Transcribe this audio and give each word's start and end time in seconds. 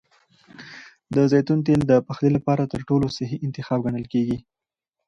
د 1.15 1.17
زیتون 1.31 1.59
تېل 1.67 1.81
د 1.87 1.93
پخلي 2.07 2.31
لپاره 2.37 2.63
تر 2.73 2.81
ټولو 2.89 3.05
صحي 3.17 3.37
انتخاب 3.45 3.79
ګڼل 3.85 4.05
کېږي. 4.13 4.37